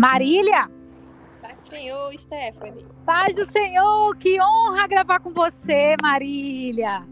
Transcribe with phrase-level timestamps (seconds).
[0.00, 0.66] Marília?
[1.42, 2.86] Paz do Senhor, Stephanie.
[3.04, 7.06] Paz do Senhor, que honra gravar com você, Marília.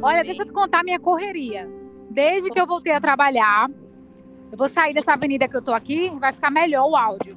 [0.00, 1.68] Olha, deixa eu te contar a minha correria.
[2.08, 3.68] Desde que eu voltei a trabalhar,
[4.50, 7.36] eu vou sair dessa avenida que eu tô aqui, vai ficar melhor o áudio.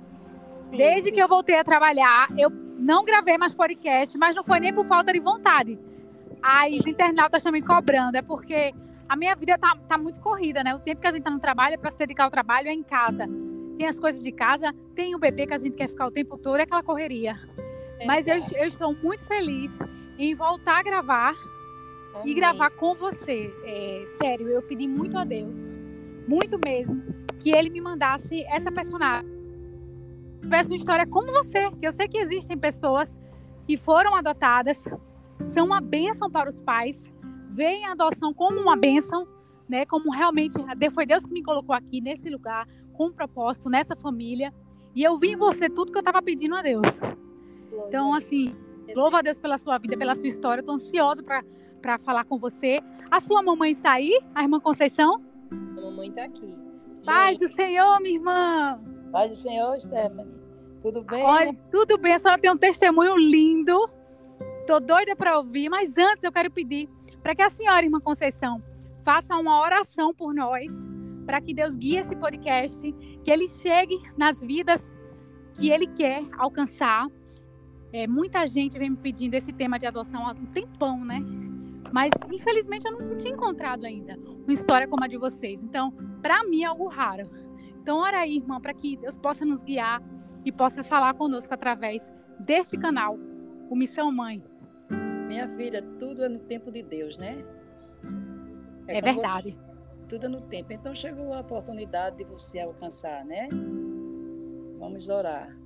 [0.71, 4.73] Desde que eu voltei a trabalhar, eu não gravei mais podcast, mas não foi nem
[4.73, 5.77] por falta de vontade.
[6.41, 8.73] As internautas estão me cobrando, é porque
[9.09, 10.73] a minha vida tá, tá muito corrida, né?
[10.73, 12.73] O tempo que a gente tá no trabalho é para se dedicar ao trabalho, é
[12.73, 13.27] em casa.
[13.77, 16.38] Tem as coisas de casa, tem o bebê que a gente quer ficar o tempo
[16.38, 17.40] todo, é aquela correria.
[18.05, 19.72] Mas eu, eu estou muito feliz
[20.18, 21.34] em voltar a gravar
[22.17, 22.36] e Amém.
[22.36, 23.54] gravar com você.
[23.64, 25.70] É, sério, eu pedi muito a Deus,
[26.28, 27.02] muito mesmo,
[27.40, 29.31] que ele me mandasse essa personagem.
[30.50, 33.17] Peço uma história como você, que eu sei que existem pessoas
[33.66, 34.86] que foram adotadas,
[35.45, 37.12] são uma bênção para os pais,
[37.52, 39.28] veem a adoção como uma bênção,
[39.67, 39.86] né?
[39.86, 40.55] Como realmente
[40.92, 44.53] foi Deus que me colocou aqui nesse lugar, com um propósito, nessa família.
[44.95, 46.86] E eu vi em você tudo que eu estava pedindo a Deus.
[47.88, 48.55] Então, assim,
[48.95, 50.61] louva a Deus pela sua vida, pela sua história.
[50.61, 52.77] Eu tô ansiosa para falar com você.
[53.09, 54.19] A sua mamãe está aí?
[54.33, 55.22] A irmã Conceição?
[55.52, 56.55] A mamãe tá aqui.
[57.05, 58.80] Paz do Senhor, minha irmã.
[59.11, 60.33] Paz do Senhor, Stephanie.
[60.81, 61.23] Tudo bem?
[61.23, 63.89] Olha, tudo bem, a senhora tem um testemunho lindo.
[64.67, 66.89] Tô doida para ouvir, mas antes eu quero pedir
[67.22, 68.61] para que a senhora, irmã Conceição,
[69.03, 70.72] faça uma oração por nós,
[71.25, 72.79] para que Deus guie esse podcast,
[73.23, 74.95] que ele chegue nas vidas
[75.55, 77.07] que ele quer alcançar.
[77.91, 81.19] É, muita gente vem me pedindo esse tema de adoção há um tempão, né?
[81.91, 85.63] Mas infelizmente eu não, tinha encontrado ainda uma história como a de vocês.
[85.63, 87.29] Então, para mim é algo raro.
[87.79, 90.01] Então, ora aí, irmã, para que Deus possa nos guiar
[90.44, 93.17] e possa falar conosco através deste canal,
[93.69, 94.41] o Missão Mãe.
[95.27, 97.44] Minha filha, tudo é no tempo de Deus, né?
[98.88, 99.51] É, como verdade.
[99.51, 99.72] você-
[100.14, 100.72] Tudo no tempo.
[100.72, 103.50] Então chegou a oportunidade de você alcançar, né?
[104.78, 105.58] Vamos orar.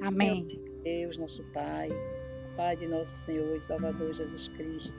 [0.00, 0.60] Amém.
[0.82, 1.88] Deus, nosso Pai,
[2.56, 4.98] Pai de nosso Senhor e Salvador Jesus Cristo.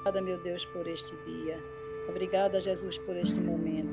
[0.00, 1.58] Obrigada, meu Deus, por este dia.
[2.06, 3.88] Obrigada, Jesus, por este momento.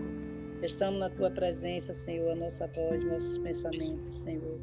[0.61, 4.59] Estamos na tua presença, Senhor, a nossa voz, nossos pensamentos, Senhor.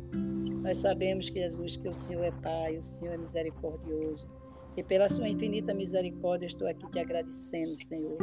[0.62, 4.28] Nós sabemos que, Jesus, que o Senhor é Pai, o Senhor é misericordioso.
[4.77, 8.19] E pela sua infinita misericórdia, estou aqui te agradecendo, Senhor,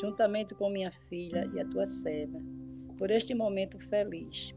[0.00, 2.40] juntamente com minha filha e a tua serva,
[2.96, 4.54] por este momento feliz.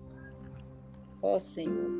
[1.22, 1.92] Ó Senhor,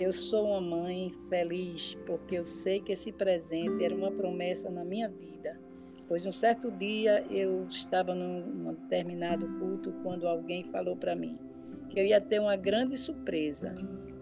[0.00, 4.84] eu sou uma mãe feliz porque eu sei que esse presente era uma promessa na
[4.84, 5.58] minha vida.
[6.06, 11.38] Pois um certo dia eu estava num, determinado culto quando alguém falou para mim
[11.90, 13.74] que eu ia ter uma grande surpresa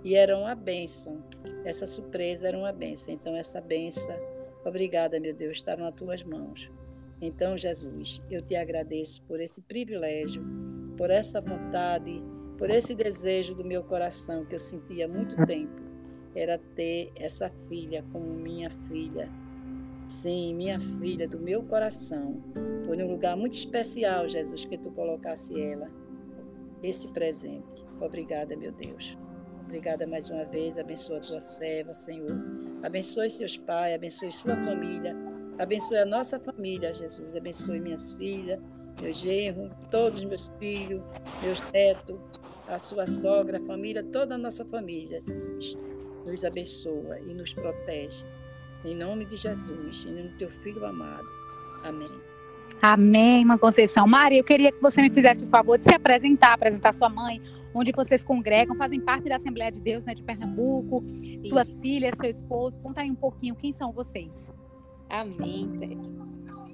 [0.04, 1.22] e era uma bênção.
[1.64, 3.12] Essa surpresa era uma bênção.
[3.12, 4.16] Então essa bênção,
[4.64, 6.70] obrigada, meu Deus, está nas tuas mãos.
[7.20, 10.42] Então, Jesus, eu te agradeço por esse privilégio,
[10.96, 12.22] por essa vontade
[12.58, 15.82] por esse desejo do meu coração que eu sentia há muito tempo,
[16.34, 19.28] era ter essa filha como minha filha.
[20.08, 22.42] Sim, minha filha do meu coração.
[22.86, 25.90] Foi num lugar muito especial, Jesus, que tu colocasse ela.
[26.82, 27.84] Esse presente.
[28.00, 29.16] Obrigada, meu Deus.
[29.64, 30.78] Obrigada mais uma vez.
[30.78, 32.30] Abençoa a tua serva, Senhor.
[32.82, 35.16] Abençoe seus pais, abençoe sua família.
[35.58, 37.34] Abençoe a nossa família, Jesus.
[37.34, 38.60] Abençoe minhas filhas,
[39.00, 41.02] meu genro, todos os meus filhos,
[41.42, 42.18] meus netos,
[42.68, 45.76] a sua sogra, a família, toda a nossa família, Jesus.
[46.26, 48.24] Nos abençoa e nos protege.
[48.84, 51.26] Em nome de Jesus, em nome do teu filho amado.
[51.82, 52.10] Amém.
[52.82, 54.06] Amém, irmã Conceição.
[54.06, 57.40] Maria, eu queria que você me fizesse o favor de se apresentar, apresentar sua mãe,
[57.72, 61.02] onde vocês congregam, fazem parte da Assembleia de Deus, né, de Pernambuco,
[61.48, 62.78] suas filhas, seu esposo.
[62.80, 64.52] Conta aí um pouquinho quem são vocês.
[65.08, 65.68] Amém.
[65.78, 65.88] Zé.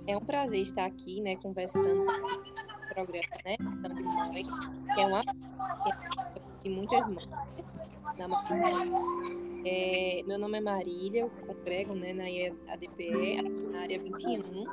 [0.07, 2.07] É um prazer estar aqui, né, conversando no
[2.95, 4.47] programa, né, de Mãe,
[4.95, 5.23] que é uma
[6.61, 7.29] de muitas mães.
[8.19, 8.27] Na
[9.65, 12.25] é, meu nome é Marília, eu congrego né, na
[12.73, 14.65] ADPE, na área 21,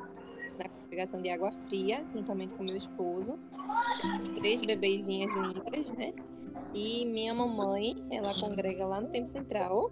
[0.58, 3.38] na congregação de Água Fria, juntamente com meu esposo.
[4.36, 6.14] Três bebezinhas lindas, né?
[6.74, 9.92] E minha mamãe, ela congrega lá no Tempo Central,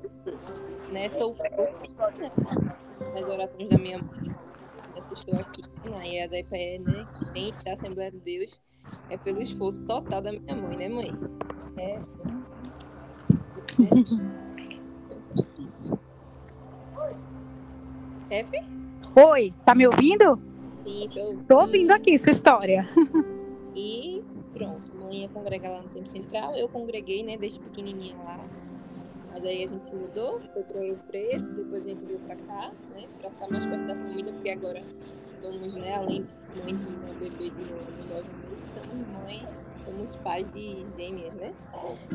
[0.92, 1.08] né?
[1.10, 2.32] Sou né,
[3.22, 4.36] das orações da minha mãe.
[4.96, 7.08] Eu estou aqui na ADPE, né?
[7.34, 8.60] Dentro da Assembleia de Deus.
[9.10, 11.12] É pelo esforço total da minha mãe, né, mãe?
[11.78, 12.22] É, sim.
[18.28, 18.60] Chefe?
[19.16, 20.40] Oi, tá me ouvindo?
[20.84, 22.84] Sim, tô, Tô ouvindo aqui sua história.
[23.76, 24.24] E
[24.54, 26.56] pronto, mãe ia congregar lá no Tempo Central.
[26.56, 28.40] Eu congreguei, né, desde pequenininha lá.
[29.38, 32.36] Mas aí a gente se mudou, foi para Ouro Preto, depois a gente veio para
[32.38, 34.84] cá, né, para ficar mais perto da família, porque agora
[35.40, 37.62] somos, né, além de mãe de um bebê de
[38.10, 41.54] nove meses, somos mães, somos pais de gêmeas, né?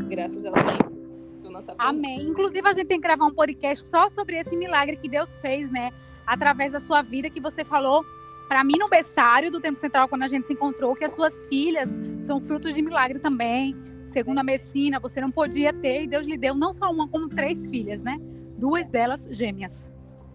[0.08, 1.76] Graças ao Senhor.
[1.78, 2.22] Amém.
[2.22, 5.70] Inclusive, a gente tem que gravar um podcast só sobre esse milagre que Deus fez,
[5.70, 5.92] né?
[6.26, 8.04] Através da sua vida, que você falou
[8.48, 11.38] para mim no berçário do Tempo Central, quando a gente se encontrou, que as suas
[11.48, 13.76] filhas são frutos de milagre também.
[14.04, 17.28] Segundo a medicina, você não podia ter, e Deus lhe deu não só uma, como
[17.28, 18.18] três filhas, né?
[18.56, 19.88] Duas delas gêmeas.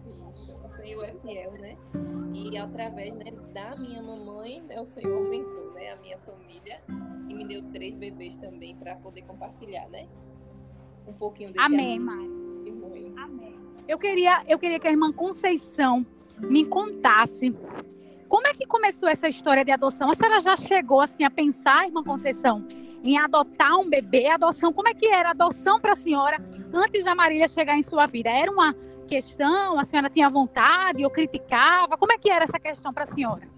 [0.06, 1.76] Isso, o Senhor é fiel, né?
[2.32, 6.80] E através né, da minha mamãe, né, o Senhor aumentou né, a minha família
[7.28, 10.08] e me deu três bebês também para poder compartilhar, né?
[11.06, 12.38] Um pouquinho desse Amém, Mari.
[13.16, 13.56] Amém.
[13.86, 16.06] Eu queria, eu queria que a irmã Conceição
[16.38, 17.54] me contasse
[18.28, 20.10] como é que começou essa história de adoção?
[20.10, 22.64] A senhora já chegou assim a pensar, irmã Conceição,
[23.02, 24.72] em adotar um bebê, adoção?
[24.72, 26.36] Como é que era a adoção para a senhora
[26.72, 28.28] antes da Marília chegar em sua vida?
[28.28, 28.74] Era uma
[29.06, 29.78] questão?
[29.78, 31.96] A senhora tinha vontade ou criticava?
[31.96, 33.48] Como é que era essa questão para a senhora?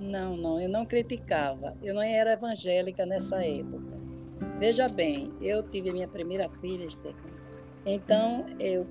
[0.00, 1.76] Não, não, eu não criticava.
[1.82, 3.94] Eu não era evangélica nessa época.
[4.58, 7.34] Veja bem, eu tive minha primeira filha, Stephanie.
[7.84, 8.86] Então, eu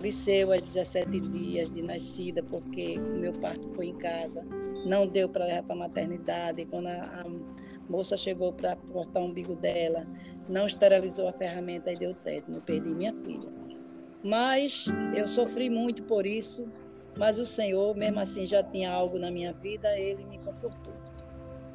[0.00, 4.42] Cresceu aos 17 dias de nascida, porque o meu parto foi em casa.
[4.86, 6.64] Não deu para levar para a maternidade.
[6.64, 7.24] Quando a, a
[7.86, 10.06] moça chegou para cortar o umbigo dela,
[10.48, 12.56] não esterilizou a ferramenta e deu tétano.
[12.56, 13.46] Eu perdi minha filha.
[14.24, 16.66] Mas eu sofri muito por isso.
[17.18, 20.94] Mas o Senhor, mesmo assim, já tinha algo na minha vida, Ele me confortou.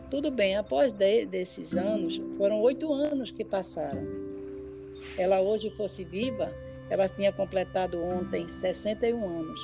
[0.10, 4.04] Tudo bem, após de, desses anos, foram oito anos que passaram.
[5.16, 6.52] Ela hoje fosse viva,
[6.90, 9.60] ela tinha completado ontem 61 anos.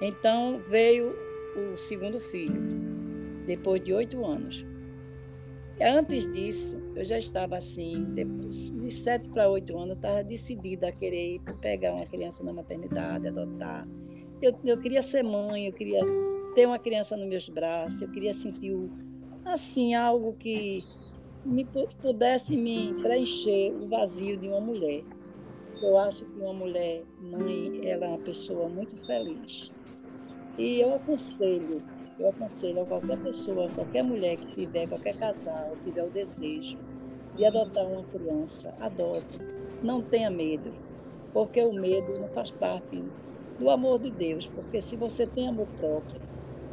[0.00, 1.14] Então veio
[1.56, 2.60] o segundo filho,
[3.46, 4.64] depois de oito anos.
[5.80, 10.92] Antes disso, eu já estava assim, de sete para oito anos, eu estava decidida a
[10.92, 13.88] querer pegar uma criança na maternidade, adotar.
[14.40, 16.00] Eu, eu queria ser mãe, eu queria
[16.54, 18.76] ter uma criança nos meus braços, eu queria sentir
[19.44, 20.84] assim algo que
[21.44, 21.66] me
[22.00, 25.02] pudesse me preencher o vazio de uma mulher.
[25.82, 29.68] Eu acho que uma mulher mãe, ela é uma pessoa muito feliz.
[30.56, 31.80] E eu aconselho,
[32.20, 36.78] eu aconselho a qualquer pessoa, qualquer mulher que tiver, qualquer casal, que tiver o desejo
[37.34, 39.38] de adotar uma criança, adote.
[39.82, 40.72] Não tenha medo,
[41.32, 43.02] porque o medo não faz parte
[43.58, 46.20] do amor de Deus, porque se você tem amor próprio,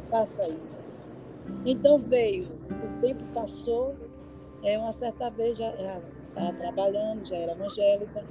[0.08, 0.86] faça isso.
[1.66, 3.96] Então veio, o tempo passou,
[4.62, 8.24] é, uma certa vez já estava trabalhando, já era evangélica,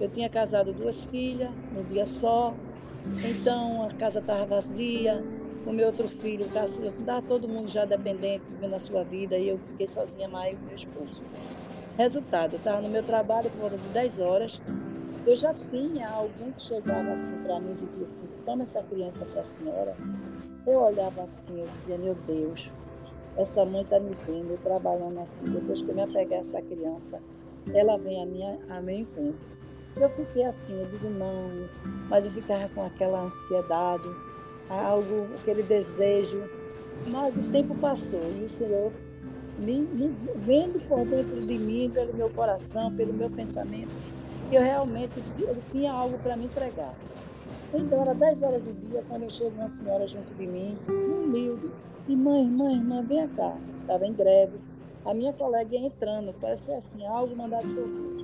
[0.00, 2.54] eu tinha casado duas filhas num dia só,
[3.24, 5.22] então a casa estava vazia.
[5.66, 9.48] O meu outro filho, caçula, estava todo mundo já dependente, vivendo a sua vida, e
[9.48, 11.22] eu fiquei sozinha mais com meu esposo.
[11.98, 14.60] Resultado, eu estava no meu trabalho por volta de 10 horas,
[15.26, 19.24] eu já tinha alguém que chegava assim para mim e dizia assim, toma essa criança
[19.24, 19.96] para a senhora.
[20.64, 22.70] Eu olhava assim, eu dizia, meu Deus,
[23.36, 27.20] essa mãe está me vendo, eu trabalhando aqui, depois que eu me apegar essa criança,
[27.74, 29.56] ela vem a, minha, a meu encontro.
[29.98, 31.68] Eu fiquei assim, eu digo não,
[32.08, 34.08] mas eu ficava com aquela ansiedade,
[34.68, 36.42] algo, aquele desejo.
[37.08, 38.92] Mas o tempo passou e o Senhor
[39.58, 43.90] me, me vendo por dentro de mim, pelo meu coração, pelo meu pensamento,
[44.52, 46.94] eu realmente ele tinha algo para me entregar.
[47.72, 51.70] Então era 10 horas do dia quando eu chego uma senhora junto de mim, humilde,
[52.08, 53.56] e mãe, mãe, mãe, vem cá.
[53.80, 54.58] Estava em greve.
[55.04, 58.15] A minha colega ia entrando, parece assim, algo mandado por.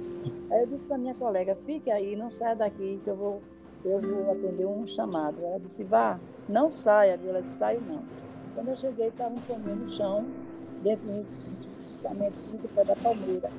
[0.50, 3.42] Aí eu disse para minha colega, fique aí, não saia daqui, que eu vou,
[3.84, 5.38] eu vou atender um chamado.
[5.42, 7.18] Ela disse, vá, não saia.
[7.24, 8.02] Ela disse, sai não.
[8.54, 10.26] Quando eu cheguei, estava um caminho no chão,
[10.82, 11.24] dentro do
[12.02, 13.50] justamente do pé da palmeira,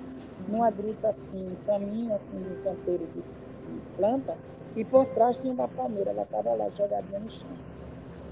[0.48, 4.38] numa gruta assim, caminho assim, um canteiro de, de planta,
[4.76, 7.48] e por trás tinha uma palmeira, ela estava lá jogadinha no chão.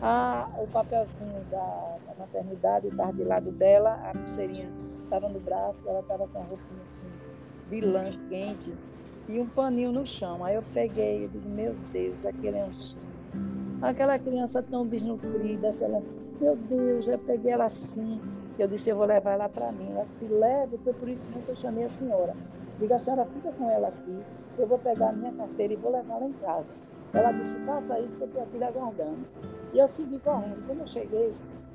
[0.02, 4.70] Ah, o papelzinho da, da maternidade estava de lado dela, a pulseirinha
[5.04, 7.08] estava no braço, ela estava com a roupinha assim,
[7.72, 8.74] de lã quente
[9.30, 10.44] e um paninho no chão.
[10.44, 13.82] Aí eu peguei e digo, meu Deus, aquele é um.
[13.82, 16.04] Aquela criança tão desnutrida, aquela.
[16.40, 18.20] Meu Deus, eu peguei ela assim.
[18.60, 19.90] Eu disse, eu vou levar ela para mim.
[19.92, 22.36] Ela se leva, foi por isso que eu chamei a senhora.
[22.78, 24.20] Diga, a senhora fica com ela aqui,
[24.58, 26.72] eu vou pegar a minha carteira e vou levar ela em casa.
[27.13, 29.20] Ela disse, faça isso que eu estou aqui aguardando.
[29.74, 30.66] E eu segui correndo.
[30.66, 31.34] Quando eu cheguei,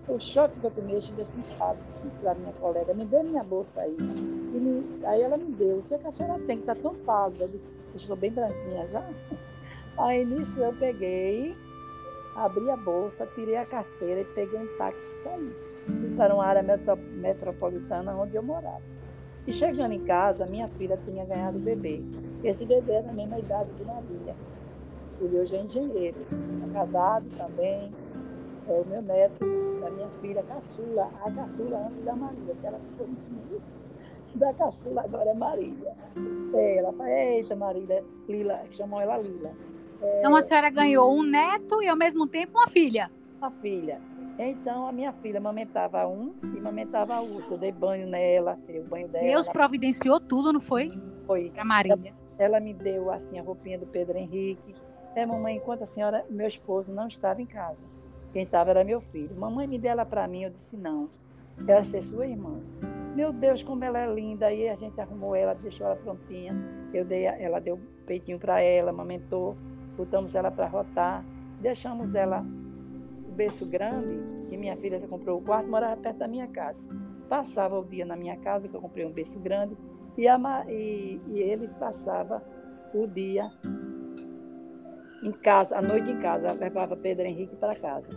[0.09, 3.43] o choque que eu tomei, eu cheguei assim, assim para minha colega, me dê minha
[3.43, 3.97] bolsa aí.
[4.47, 6.95] Me, aí ela me deu, o que, é que a senhora tem, que está tão
[6.95, 7.45] pálida?
[7.45, 9.05] Eu disse, estou bem branquinha já.
[9.99, 11.57] Aí nisso eu peguei,
[12.35, 15.49] abri a bolsa, tirei a carteira e peguei um táxi e saí.
[16.05, 18.83] Isso era uma área metropolitana onde eu morava.
[19.47, 22.03] E chegando em casa, minha filha tinha ganhado bebê.
[22.45, 24.35] Esse bebê era na mesma idade de Marília.
[25.21, 26.19] Ele hoje é engenheiro,
[26.69, 27.91] é casado também.
[28.69, 29.47] É o meu neto,
[29.81, 33.39] da minha filha caçula, a caçula antes da Maria, que ela ficou em cima
[34.37, 35.95] da caçula, agora é Marília.
[36.55, 39.53] É, ela fala, eita Marília, Lila, chamou ela Lila.
[40.01, 43.11] É, então a senhora ganhou um neto e ao mesmo tempo uma filha?
[43.39, 44.01] Uma filha.
[44.39, 47.55] Então a minha filha amamentava um e amamentava outro.
[47.55, 49.25] Eu dei banho nela, dei o banho dela.
[49.25, 50.93] Deus providenciou tudo, não foi?
[51.27, 51.51] Foi.
[51.51, 52.15] Para Marília.
[52.39, 54.75] Ela, ela, me deu assim a roupinha do Pedro Henrique.
[55.15, 57.79] É, mamãe, enquanto a senhora, meu esposo não estava em casa.
[58.33, 59.35] Quem estava era meu filho.
[59.35, 61.09] Mamãe me deu ela para mim, eu disse não.
[61.67, 62.61] Ela ser sua irmã.
[63.17, 64.49] Meu Deus, como ela é linda.
[64.49, 66.53] Aí a gente arrumou ela, deixou ela prontinha.
[66.93, 69.57] Eu dei, ela deu peitinho para ela, amamentou,
[69.97, 71.25] botamos ela para rotar,
[71.59, 72.45] deixamos ela
[73.35, 74.21] berço grande,
[74.51, 76.83] que minha filha comprou o quarto, morava perto da minha casa.
[77.27, 79.75] Passava o dia na minha casa, que eu comprei um berço grande,
[80.17, 82.43] e, a, e, e ele passava
[82.93, 83.51] o dia
[85.23, 88.11] em casa, a noite em casa, levava Pedro Henrique para casa.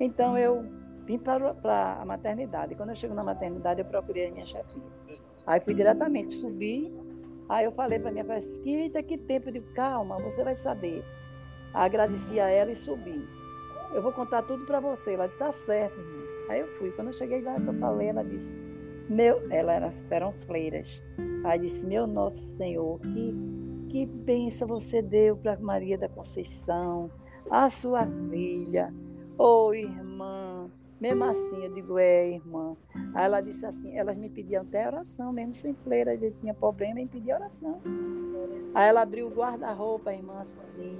[0.00, 0.64] Então eu
[1.04, 2.74] vim para, a maternidade.
[2.74, 4.82] Quando eu chego na maternidade, eu procurei a minha chefia.
[5.46, 6.92] Aí fui diretamente, subi,
[7.48, 11.04] aí eu falei para minha pesquisa, que tempo de calma, você vai saber.
[11.74, 13.42] Agradeci a ela e subi
[13.92, 15.12] eu vou contar tudo para você.
[15.12, 16.22] Ela disse, tá certo, irmão.
[16.48, 16.90] Aí eu fui.
[16.92, 18.58] Quando eu cheguei lá, eu falei, ela disse,
[19.08, 21.00] meu, ela era, eram fleiras.
[21.44, 23.34] Aí disse, meu nosso Senhor, que,
[23.90, 27.10] que bênção você deu para Maria da Conceição,
[27.50, 28.92] a sua filha.
[29.38, 30.70] Ô oh, irmã,
[31.02, 32.76] mesmo assim, eu digo, é, irmã.
[33.12, 37.00] Aí ela disse assim, elas me pediam até oração, mesmo sem fleira, eles tinham problema
[37.00, 37.80] em pedir oração.
[38.72, 40.96] Aí ela abriu o guarda-roupa, irmã, assim,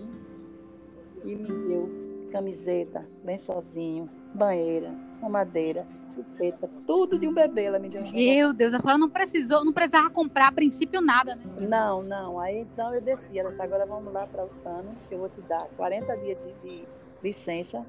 [1.25, 1.89] e me deu
[2.33, 8.03] camiseta, lençolzinho, banheira, mamadeira, chupeta, tudo de um bebê ela me deu.
[8.03, 11.45] Um Meu Deus, a senhora não precisou, não precisava comprar a princípio nada, né?
[11.61, 12.41] Não, não.
[12.41, 15.29] Aí então eu desci, ela disse, agora vamos lá para o Sano, que eu vou
[15.29, 16.85] te dar 40 dias de, de
[17.23, 17.87] licença.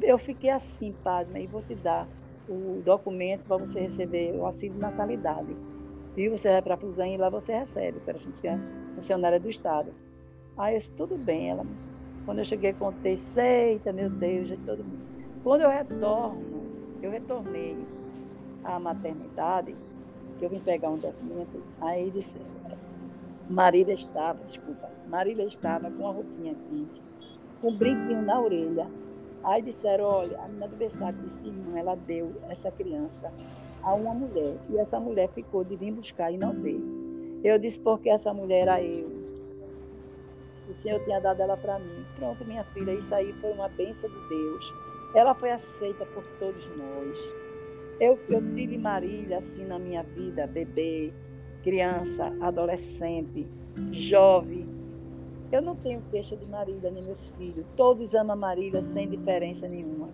[0.00, 2.08] Eu fiquei assim, pasma, e vou te dar
[2.48, 5.56] o documento para você receber o auxílio de natalidade.
[6.16, 8.18] E você vai para a Fusan e lá você recebe, para
[8.94, 9.92] funcionária do Estado.
[10.56, 11.64] Aí eu disse, tudo bem, ela
[12.24, 15.02] quando eu cheguei, contei, eita, meu Deus, de todo mundo.
[15.42, 16.62] Quando eu retorno,
[17.02, 17.76] eu retornei
[18.62, 19.74] à maternidade,
[20.38, 22.38] que eu vim pegar um documento, aí disse,
[23.50, 27.02] Marília estava, desculpa, Marília estava com uma roupinha quente,
[27.60, 28.86] com um brinquinho na orelha.
[29.44, 33.32] Aí disseram, olha, a menina do berçário disse, irmã, ela deu essa criança
[33.82, 34.56] a uma mulher.
[34.70, 37.40] E essa mulher ficou de vir buscar e não veio.
[37.42, 39.10] Eu disse, porque essa mulher era eu.
[40.68, 42.04] O Senhor tinha dado ela para mim.
[42.16, 44.72] Pronto, minha filha, isso aí foi uma bênção de Deus.
[45.14, 47.18] Ela foi aceita por todos nós.
[48.00, 51.12] Eu, eu tive Marília assim na minha vida, bebê,
[51.62, 53.46] criança, adolescente,
[53.90, 54.61] jovem.
[55.52, 57.66] Eu não tenho queixa de Marília nem meus filhos.
[57.76, 60.08] Todos amam Marília sem diferença nenhuma.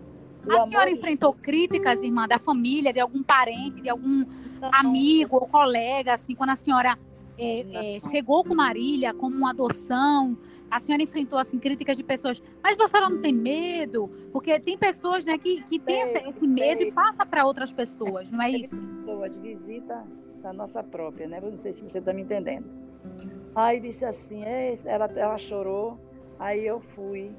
[0.45, 4.25] O a senhora enfrentou críticas, irmã, da família, de algum parente, de algum
[4.59, 6.99] não, amigo ou colega, assim, quando a senhora
[7.37, 10.37] é, é, chegou com Marília como uma adoção,
[10.69, 14.09] a senhora enfrentou assim críticas de pessoas, mas você não tem medo?
[14.31, 18.29] Porque tem pessoas né, que, que têm esse, esse medo e passa para outras pessoas,
[18.29, 18.77] não é isso?
[18.77, 20.05] Pessoa de visita
[20.41, 21.39] da nossa própria, né?
[21.41, 22.88] Não sei se você está me entendendo.
[23.55, 24.43] Aí disse assim,
[24.85, 25.97] ela, ela chorou,
[26.37, 27.31] aí eu fui,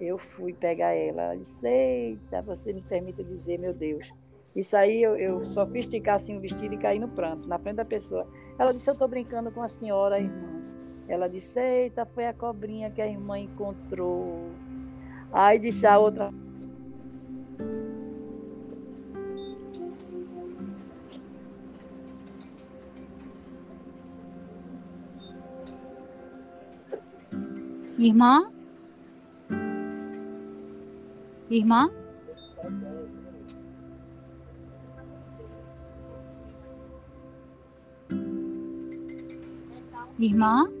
[0.00, 1.22] eu fui pegar ela.
[1.22, 4.10] Ela disse, eita, você me permite dizer, meu Deus.
[4.56, 7.58] Isso aí eu, eu só fiz esticar assim o vestido e cair no pranto, na
[7.58, 8.26] frente da pessoa.
[8.58, 10.58] Ela disse, eu estou brincando com a senhora, irmã.
[11.06, 14.50] Ela disse, eita, foi a cobrinha que a irmã encontrou.
[15.32, 16.32] Aí disse a outra.
[27.98, 28.48] Irmã?
[31.50, 31.90] Irmã?
[40.16, 40.77] Irmã?